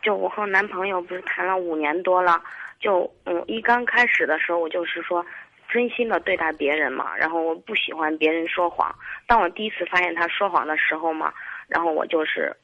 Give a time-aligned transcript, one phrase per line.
[0.00, 2.42] 就我和男朋友不是谈了五年多了，
[2.80, 5.24] 就嗯，一刚开始的时候我就是说，
[5.68, 8.94] 真心的对待别人嘛，然后我不喜欢别人说谎。
[9.26, 11.32] 当我第一次发现他说谎的时候嘛，
[11.68, 12.54] 然后我就是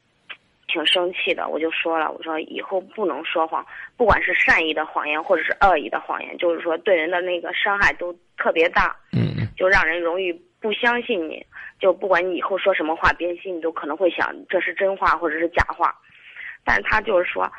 [0.67, 3.65] 挺生气的，我就说了，我说以后不能说谎，
[3.97, 11.45] 不管是善意的谎言或者是恶意的谎言，就是说对人的那个伤害都特别大，嗯就让人容易不相信你。
[11.81, 15.95] 就不管你以后说什么话，别人心里都可能会想这是真话或者是假话。
[16.69, 17.51] 但是他就是说，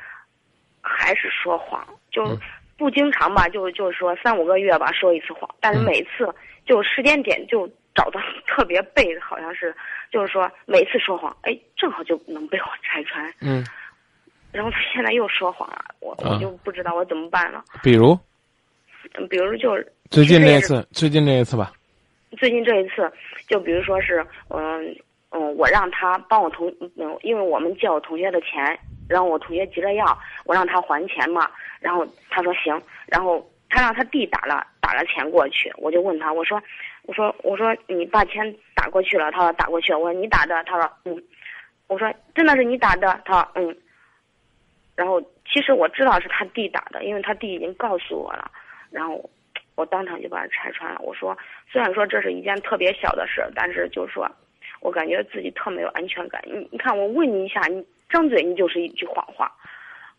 [0.82, 2.38] 还是说谎，就嗯
[2.78, 6.32] 不经常吧，就就是说三五个月吧说一次谎，但是嗯每次
[6.64, 9.76] 就时间点就找的 特别背，好像是
[10.12, 13.26] 就是说每次说谎，哎，正好就能被我拆穿。
[13.42, 13.66] 嗯，
[14.54, 17.64] 然后他现在又说谎了，我啊我就不知道我怎么办了。
[17.82, 18.16] 比如
[19.16, 21.72] 嗯，比如就是最近这其实也是次，最近这一次吧，
[22.38, 23.12] 最近这一次，
[23.48, 24.96] 就比如说是，嗯
[25.32, 28.80] 嗯，我让他帮我同，嗯，因为我们借我同学的钱，
[29.10, 31.50] 然后我同学急着要，我让他还钱嘛，
[31.82, 36.62] 然后他说行，然后他让他弟打了打了钱过去，我就问他，我说，
[37.04, 41.24] 我说我说你把钱打过去了，他说打过去了，我说你打的，他说嗯，
[41.88, 43.76] 我说真的是你打的，他说嗯，
[44.96, 45.20] 然后
[45.52, 48.50] 其实我知道是他弟打的，因为他弟已经告诉我了，
[48.92, 49.30] 然后
[49.76, 51.38] 我当场就把他拆穿了，我说。
[51.72, 54.28] 虽然说这是一件特别小的事，但是就是说，
[54.82, 56.42] 我感觉自己特没有安全感。
[56.48, 59.52] 你你看，我问你一下，你张嘴你就是一句谎话。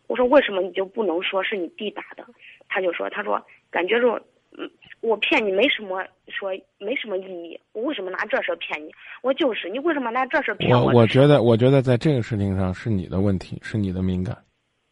[0.07, 2.25] 我说为什么你就不能说是你弟打的？
[2.67, 4.19] 他就说，他说感觉说，
[4.57, 8.91] 嗯，我骗你没什么说没什么意义，我为什么拿这事儿骗你？
[9.21, 10.91] 我就是你为什么拿这事儿骗我我？
[11.01, 14.37] 我觉得，我觉得在这个事情上是你的问题，是你的敏感。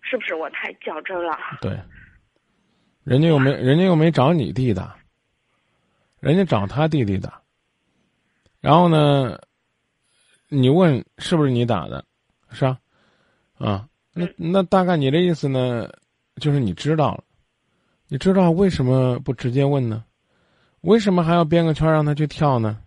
[0.02, 1.38] 是不是我太较真了？
[1.62, 1.78] 对，
[3.04, 4.96] 人家又没， 人家又没找你弟打，
[6.22, 7.42] 人家找他弟弟打。
[8.62, 9.38] 然后呢，
[10.48, 12.04] 你问是不是你打的，
[12.52, 12.78] 是吧？
[13.60, 15.88] 啊，那那大概你的意思呢，
[16.38, 17.24] 就是你知道了，
[18.08, 20.04] 你知道为什么不直接问呢？
[20.82, 22.80] 为什么还要编个圈儿让他去跳呢？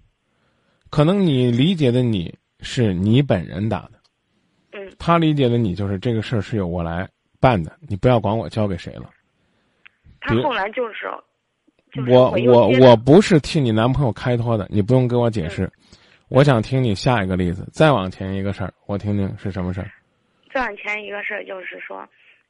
[0.88, 3.92] 可能你理解的你是你本人打的，
[4.72, 7.08] 嗯他理解的你就是这个事儿是由我来
[7.38, 9.10] 办的，你不要管我交给谁了。
[10.20, 11.10] 他后来就是，
[11.92, 15.70] 就是我我我不是替你男朋友开脱的，你不用给我解释。
[16.28, 19.90] 我想听你下一个例子，再往前一个事儿，我听听是什么事儿。
[20.52, 22.06] 再往前一个事儿就是说，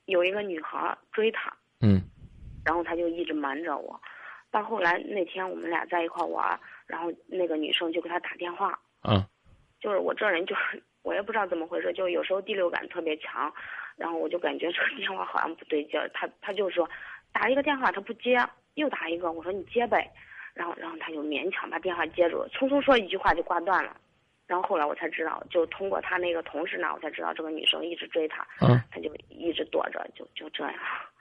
[0.06, 2.02] 有一个女孩追他，嗯
[2.64, 4.00] 然后他就一直瞒着我。
[4.50, 9.26] 到后来那天我们俩在一块玩儿，然后那个女生就给他打电话，啊
[9.80, 13.52] 就是我这人就是我也不知道怎么回事，就有时候第六感特别强，
[13.96, 16.88] 然后我就感觉这个电话好像不对劲儿，他他就说
[17.32, 18.38] 打一个电话他不接，
[18.74, 20.08] 又打一个，我说你接呗，
[20.54, 23.96] 然后然后他就勉强把电话接住，匆匆说一句话就挂断了。
[24.52, 30.74] 然后后来我才知道，就通过他那个同事那，我才知道这个女生一直追他，啊他就一直躲着，就就这样。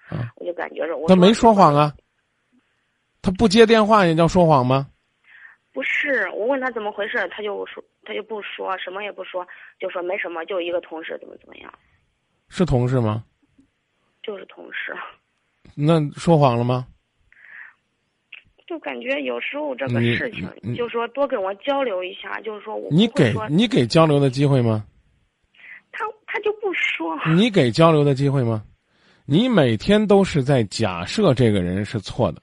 [0.09, 0.33] 啊！
[0.35, 1.93] 我就感觉着我他没说谎啊，
[3.21, 4.85] 他不接电话也叫说谎吗？
[5.71, 9.47] 不是，我问他怎么回事，他就说他就不说什么也不说，
[9.79, 11.73] 就说没什么，就一个同事怎么怎么样，
[12.49, 13.23] 是同事吗？
[14.21, 14.93] 就是同事，
[15.73, 16.85] 那说谎了吗？
[18.71, 24.85] 就感觉有时候这个事情你，就说多跟我交流一下，就是说我你给你给交流的机会吗？
[25.91, 28.63] 他他就不说，你给交流的机会吗？
[29.25, 32.41] 你每天都是在假设这个人是错的，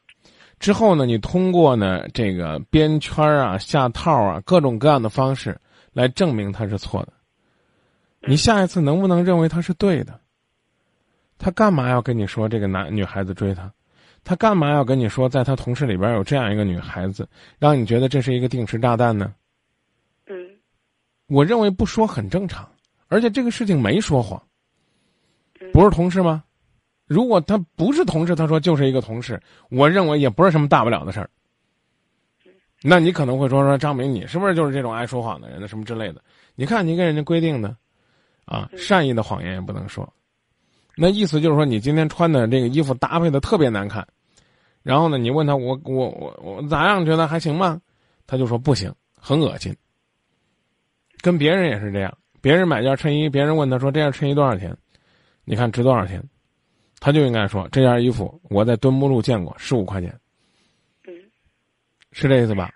[0.59, 5.59] 之后呢，你通过呢这个编圈儿啊、下套啊各种各样的方式
[5.95, 7.12] 来证明他是错的。
[8.21, 10.21] 你下一次能不能认为他是对的？
[11.39, 13.72] 他干嘛要跟你说这个男女孩子追他？
[14.28, 17.27] 他干嘛要跟你说在他同事里边有这样一个女孩子，
[17.59, 19.33] 让你觉得这是一个定时炸弹呢？
[20.27, 20.37] 嗯
[21.28, 22.71] 我认为不说很正常，
[23.06, 24.39] 而且这个事情没说谎。
[25.61, 26.44] 嗯，不是同事吗？
[27.06, 29.41] 如果他不是同事，他说就是一个同事，
[29.71, 31.31] 我认为也不是什么大不了的事儿。
[32.83, 35.66] 那你可能会说说张明，你是不是就是这种爱说谎的人呢？
[35.66, 36.22] 什么之类的？
[36.55, 37.75] 你看你跟人家规定的，
[38.45, 40.06] 啊，嗯善意的谎言也不能说。
[40.95, 44.07] 那意思就是说，你今天穿的这个衣服搭配的特别难看，
[44.89, 47.05] 然后呢，你问他我我我我咋样？
[47.05, 47.79] 觉得还行吗？
[48.27, 48.91] 他就说不行，
[49.21, 49.77] 很恶心。
[51.21, 54.75] 跟别人也是这样，别人买件衬衣，别人问他说这件衬衣多少钱？
[55.45, 56.27] 你看值多少钱？
[57.01, 60.09] 他就应该说这件衣服我在墩木路见过，十五块钱，
[61.07, 61.13] 嗯
[62.13, 62.73] 是这意思吧？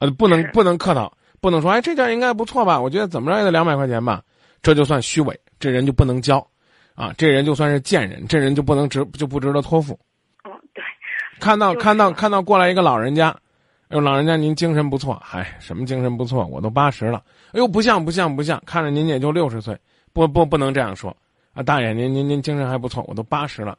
[0.00, 2.80] 呃，不能不能客套，不能说哎这件应该不错吧？
[2.80, 4.20] 我觉得怎么着也得两百块钱吧，
[4.62, 6.44] 这就算虚伪，这人就不能交，
[6.96, 9.96] 啊，这人就算是贱人，这人就不能值就不值得托付。
[11.42, 13.30] 看到看到看到过来一个老人家，
[13.88, 16.46] 哎呦老人家您精神不错，哎什么精神不错？
[16.46, 19.76] 我都八十了，哎呦不像不像不像，看着您也就六十岁，
[20.12, 21.14] 不不不能这样说，
[21.52, 23.76] 啊，大爷，您您您精神还不错，我都八十了。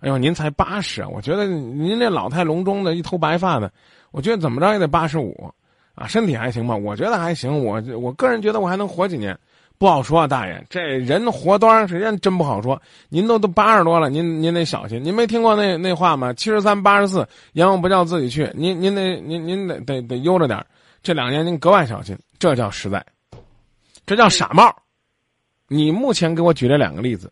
[0.00, 1.08] 哎呦，您才八十啊！
[1.08, 3.70] 我觉得您这老态龙钟的，一头白发的，
[4.10, 5.52] 我觉得怎么着也得八十五，
[5.94, 6.74] 啊，身体还行吧？
[6.74, 9.38] 我觉得还行，我我个人觉得我还能活几年，
[9.76, 12.80] 不好说啊，大爷，这人活多长时间真不好说。
[13.08, 15.02] 您都都八十多了，您您得小心。
[15.02, 16.32] 您没听过那那话吗？
[16.32, 18.50] 七十三八十四，阎王不叫自己去。
[18.54, 20.64] 您您得您您得得得悠着点
[21.02, 23.04] 这两年您格外小心，这叫实在，
[24.06, 24.74] 这叫傻帽。
[25.66, 27.30] 你目前给我举这两个例子。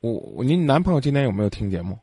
[0.00, 1.98] 我您男朋友今天有没有听节目？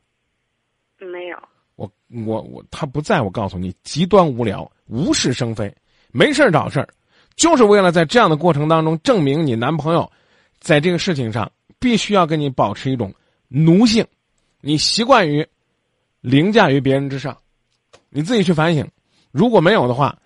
[0.98, 1.38] 没有。
[1.76, 1.88] 我
[2.24, 5.72] 我我，他不在我告诉你，极端无聊，无事生非，
[6.10, 6.88] 没事找事儿，
[7.38, 10.10] 就是为了在这样的过程当中证明你男朋友，
[10.60, 13.14] 在这个事情上必须要跟你保持一种
[13.46, 14.04] 奴性，
[14.60, 15.46] 你习惯于
[16.20, 17.38] 凌驾于别人之上，
[18.10, 18.86] 你自己去反省。
[19.30, 20.18] 如果没有的话，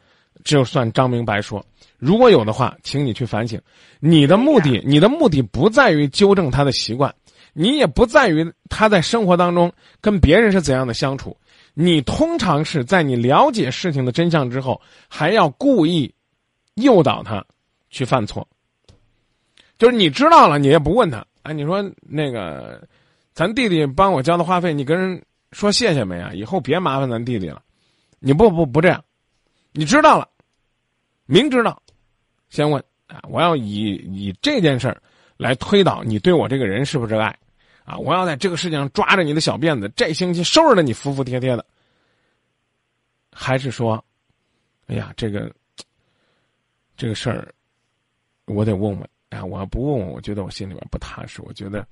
[0.42, 1.60] 就算张明白说；
[1.98, 3.60] 如果有的话，请你去反省。
[4.00, 7.14] 你的目的，你的目的不在于纠正他的习惯。
[7.52, 9.70] 你也不在于他在生活当中
[10.00, 11.36] 跟别人是怎样的相处，
[11.74, 16.14] 你通常是在你了解事情的真相之后，还要故意
[16.74, 17.44] 诱导他
[17.90, 18.46] 去犯错。
[19.78, 21.26] 就是你知道了，你也不问他。
[21.42, 22.86] 哎，你说那个，
[23.34, 26.32] 咱弟弟帮我交的话费，你跟人说谢谢没啊？
[26.32, 27.62] 以后别麻烦咱弟弟了。
[28.20, 29.04] 你不不不这样，
[29.72, 30.28] 你知道了，
[31.26, 31.82] 明知道，
[32.48, 33.20] 先问啊！
[33.28, 35.02] 我要以以这件事儿
[35.36, 37.36] 来推导你对我这个人是不是爱。
[37.84, 37.98] 啊！
[37.98, 41.66] 我要在这个事情上抓着你的小辫子，这星期收拾的你服服帖帖的。
[43.32, 44.04] 还是说，
[44.86, 45.52] 哎呀，这个
[46.96, 47.52] 这个事儿，
[48.46, 49.08] 我得问问。
[49.30, 51.40] 哎，我要不问问，我觉得我心里边不踏实。
[51.42, 51.86] 我觉得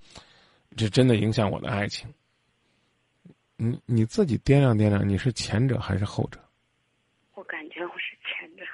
[0.77, 2.07] 这真的影响我的爱情。
[3.57, 6.39] 你你自己掂量掂量，你是前者还是后者？
[7.35, 8.65] 我感觉我是前者。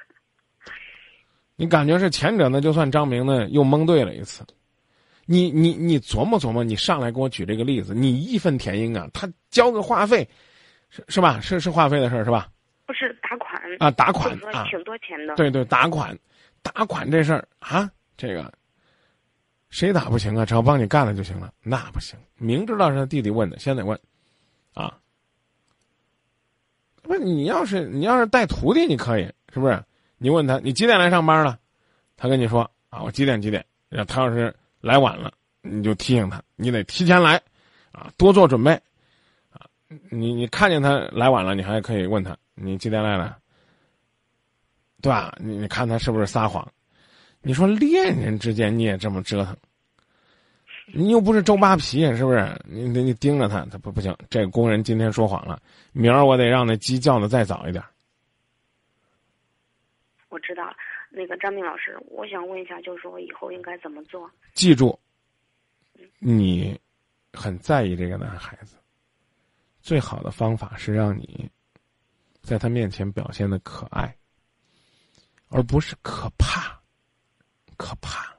[1.55, 4.45] 你感觉是前者，那就算张明呢又蒙对了一次。
[5.25, 9.09] 你你你琢磨琢磨，你上来给我举这个例子，你义愤填膺啊！
[9.13, 10.27] 他交个话费，
[10.89, 11.39] 是是吧？
[11.41, 12.49] 是是话费的事儿是吧？
[12.85, 13.16] 不是
[13.79, 15.35] 啊，打款啊，挺多钱的。
[15.35, 16.17] 对对，打款，
[16.61, 18.51] 打款这事儿啊，这个
[19.69, 20.45] 谁打不行啊？
[20.45, 22.17] 只要帮你干了就行了，那不行。
[22.37, 23.99] 明知道是他弟弟问的，先得问，
[24.73, 24.97] 啊，
[27.01, 29.23] 不是你要是你要是带徒弟，你可以
[29.53, 29.83] 是不是？
[30.17, 31.59] 你问他，你几点来上班了？
[32.15, 33.65] 他跟你说啊，我几点几点。
[34.07, 34.53] 他要是。
[34.79, 37.41] 来晚了，你就提醒他，你得提前来，
[37.91, 38.71] 啊，多做准备，
[39.49, 39.65] 啊，
[40.11, 43.37] 你你看见他来晚了，你还可以问他，你几点来了，
[45.01, 45.35] 对吧？
[45.39, 46.67] 你你看他是不是撒谎？
[47.41, 49.55] 你说恋人之间你也这么折腾，
[50.87, 52.61] 你又不是周扒皮，是不是？
[52.65, 54.15] 你你你盯着他，他不不行。
[54.29, 55.61] 这个工人今天说谎了，
[55.91, 57.83] 明儿我得让那鸡叫的再早一点。
[60.29, 60.75] 我知道了。
[61.09, 64.29] 那个张明老师，我想问一下，就是说以后应该怎么做？
[64.53, 64.99] 记住，
[66.19, 66.77] 你
[67.31, 68.75] 很在意这个男孩子，
[69.79, 71.49] 最好的方法是让你
[72.41, 74.13] 在他面前表现的可爱，
[75.49, 76.79] 而不是可怕，
[77.77, 78.35] 可怕。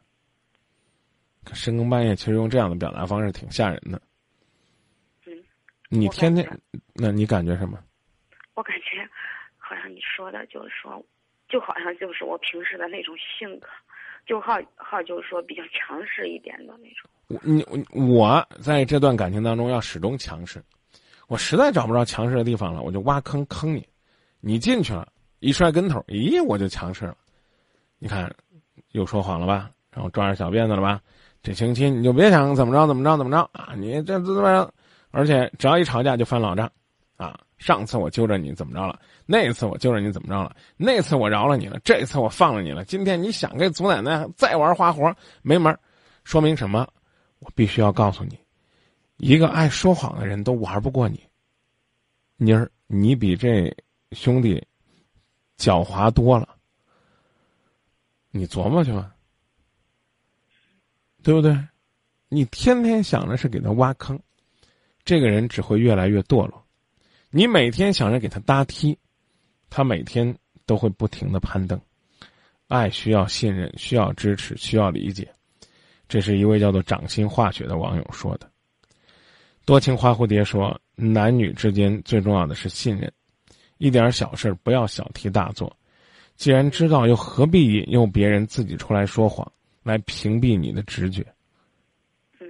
[1.53, 4.01] 深更半夜，其实用这样的表达方式挺吓人的。
[5.27, 5.33] 嗯，
[5.89, 6.47] 你天天，
[6.95, 7.79] 那你感觉什么？
[8.55, 9.09] 我感觉
[9.57, 11.05] 好像你说的，就是说。
[11.49, 13.69] 就好像就是我平时的那种性格，
[14.27, 17.11] 就好好就是说比较强势一点的那种。
[17.29, 20.63] 我你我在这段感情当中要始终强势，
[21.27, 23.89] 我实在找不着强势的地方了，我就挖坑坑你，
[24.41, 27.17] 你进去了，一摔跟头，咦，我就强势了。
[27.99, 28.33] 你看，
[28.93, 29.71] 又说谎了吧？
[29.91, 31.01] 然后抓着小辫子了吧？
[31.43, 33.75] 这星期你就别想怎么着怎么着怎么着啊！
[33.77, 34.75] 你这怎么着？
[35.11, 36.71] 而且只要一吵架就翻老账，
[37.17, 37.39] 啊。
[37.59, 39.01] 上次我揪着你怎么着了？
[39.27, 40.55] 那次我揪着你怎么着了？
[40.77, 42.85] 那次我饶了你了，这次我放了你了。
[42.85, 45.77] 今天你想跟祖奶奶再玩花活，没门
[46.23, 46.87] 说明什么？
[47.41, 48.39] 我必须要告诉你，
[49.17, 51.21] 一个爱说谎的人都玩不过你。
[52.37, 53.77] 妮儿，你比这
[54.13, 54.65] 兄弟
[55.59, 56.57] 狡猾多了。
[58.31, 59.15] 你琢磨去吧，
[61.23, 61.59] 对不对？
[62.29, 64.19] 你天天想着是给他挖坑，
[65.05, 66.65] 这个人只会越来越堕落。
[67.31, 68.97] 你每天想着给他搭梯，
[69.71, 70.35] 他每天
[70.67, 71.81] 都会不停的攀登。
[72.69, 75.27] 爱需要信任，需要支持，需要理解。
[76.07, 78.51] 这是一位叫做掌心化学的网友说的。
[79.65, 83.11] 多情花蝴蝶说：“男女之间最重要的是信任，
[83.79, 85.75] 一点小事不要小题大做。
[86.37, 89.51] 既然知道，又何必引诱别人自己出来说谎，
[89.83, 91.27] 来屏蔽你的直觉？”
[92.39, 92.47] 嗯。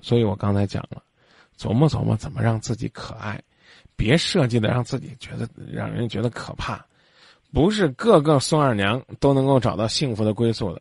[0.00, 1.02] 所以我刚才讲了。
[1.58, 3.42] 琢磨琢磨怎么让自己可爱，
[3.96, 6.86] 别设计的让自己觉得让人觉得可怕。
[7.52, 10.80] 不是个个孙二娘都能够找到幸福的归宿的，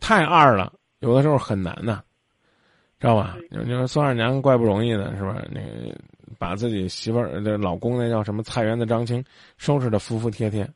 [0.00, 2.02] 太二了，有的时候很难呐，
[2.98, 3.36] 知道吧？
[3.50, 5.44] 你说孙二娘怪不容易的，是吧？
[5.50, 5.94] 那个
[6.44, 9.24] 把自己媳妇儿的老公那叫什么菜园子张青
[9.56, 10.68] 收拾的服服帖帖。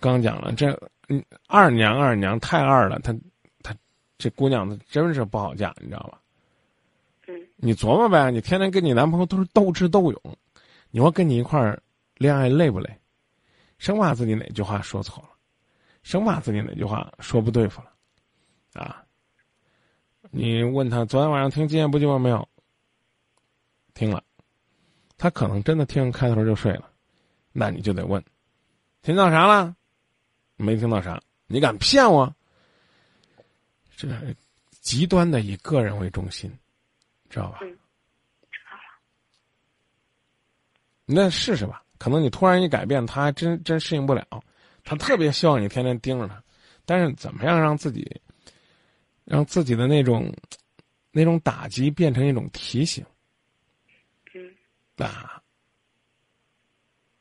[0.00, 0.70] 刚讲了，这
[1.08, 3.14] 嗯二娘二娘太二了，她
[3.62, 3.76] 她
[4.16, 6.18] 这姑娘她真是不好嫁，你知道吧？
[7.26, 10.38] 嗯，你琢磨呗，你天天跟你男朋友都是斗智斗勇，
[10.90, 11.78] 你说跟你一块儿
[12.16, 12.90] 恋爱累不累？
[13.76, 15.28] 生怕自己哪句话说错了，
[16.02, 17.92] 生怕自己哪句话说不对付了，
[18.72, 19.04] 啊！
[20.30, 22.48] 你问他昨天晚上听《今夜不寂寞》没有？
[23.94, 24.22] 听了，
[25.18, 26.88] 他可能真的听开头就睡了，
[27.52, 28.24] 那你就得问，
[29.02, 29.76] 听到啥了？
[30.56, 31.20] 没听到啥？
[31.48, 32.32] 你敢骗我？
[33.96, 34.08] 这
[34.80, 36.50] 极端的以个人为中心，
[37.28, 37.58] 知道吧？
[37.62, 37.68] 嗯，
[38.50, 38.82] 知道了。
[41.04, 44.24] 那试试吧，可能你突然一改变，他还真真适应不了。
[44.84, 46.42] 他特别希望你天天盯着他，
[46.86, 48.20] 但是怎么样让自己，
[49.24, 50.32] 让自己的那种
[51.10, 53.04] 那种打击变成一种提醒？
[55.04, 55.42] 嗯，啊，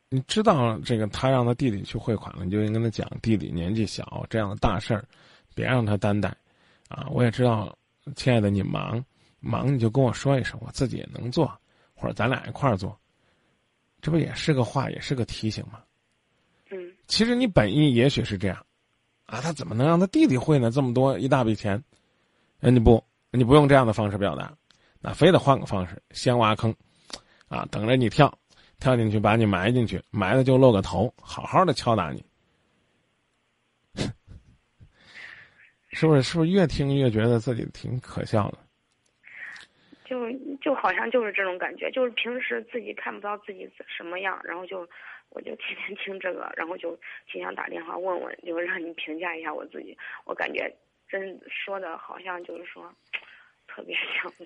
[0.10, 5.06] 你知道这个他让他弟弟去汇款了，你就应该跟他讲，弟弟年纪小，这样的大事儿，
[5.54, 6.36] 别让他担待。
[6.88, 7.78] 啊，我也知道，
[8.16, 9.04] 亲爱的，你忙
[9.40, 11.46] 忙你就跟我说一声，我自己也能做，
[11.94, 12.98] 或者咱俩一块儿做。
[14.00, 15.82] 这不也是个话，也是个提醒吗？
[16.72, 18.66] 嗯，其实你本意也许是这样，
[19.26, 20.72] 啊，他怎么能让他弟弟汇呢？
[20.72, 21.84] 这么多一大笔钱，
[22.60, 24.56] 人家不，你不用这样的方式表达，
[25.02, 26.74] 那非得换个方式，先挖坑，
[27.50, 28.38] 啊，等着你跳，
[28.80, 32.24] 跳进去把你埋进去，埋了就露个头，好好的敲打你，
[35.92, 36.22] 是不是？
[36.22, 38.58] 是不是越听越觉得自己挺可笑的？
[40.06, 44.88] 就就好像就是这种感觉，就是平时自己看不到自己什么样，然后就
[45.30, 46.98] 我就天天听这个，然后就
[47.30, 49.98] 挺想打电话问问，就让你评价一下我自己。
[50.24, 50.74] 我感觉
[51.10, 52.90] 真说的好像就是说
[53.78, 54.46] 特别想我。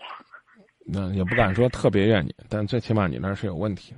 [0.79, 3.95] 那也不敢说特别怨你，但最起码你那是有问题。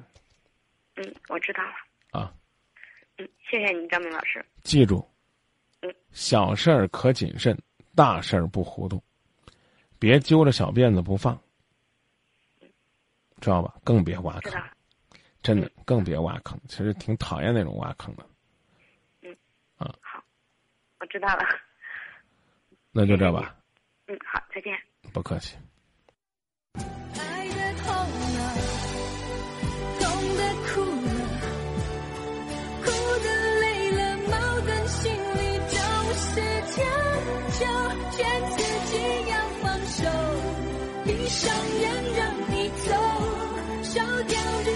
[0.95, 2.19] 嗯，我知道了。
[2.19, 2.31] 啊。
[3.17, 4.45] 嗯，谢谢你，张明老师。
[4.61, 5.03] 记住。
[5.81, 5.91] 嗯。
[6.11, 7.57] 小事儿可谨慎，
[7.95, 9.01] 大事儿不糊涂，
[9.97, 11.35] 别揪着小辫子不放。
[13.41, 13.73] 知道吧？
[13.83, 14.61] 更别挖坑，
[15.41, 16.59] 真的更别挖坑。
[16.67, 18.23] 其实挺讨厌那种挖坑的。
[19.23, 19.35] 嗯，
[19.77, 20.23] 啊，好，
[20.99, 21.43] 我知道了。
[22.91, 23.57] 那就这吧。
[24.05, 24.77] 嗯，好，再见。
[25.13, 25.55] 不客气。
[26.73, 26.81] 爱
[27.49, 27.85] 的痛
[28.35, 28.37] 了
[29.99, 30.01] 痛
[30.37, 31.21] 的哭了
[32.83, 32.85] 哭
[33.23, 33.27] 的
[33.61, 34.33] 累了矛
[34.65, 35.77] 盾心里就
[36.17, 36.25] 是
[36.73, 36.81] 将
[37.59, 37.61] 就
[38.11, 38.17] 劝
[38.51, 38.57] 自
[38.89, 38.91] 己
[39.29, 40.01] 要放手
[41.05, 41.41] 闭上
[41.79, 41.83] 眼
[42.17, 42.89] 让你走
[43.83, 43.93] 烧
[44.23, 44.72] 掉的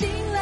[0.00, 0.39] 醒来。